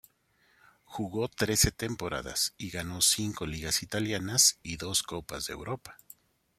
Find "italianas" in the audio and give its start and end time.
3.83-4.57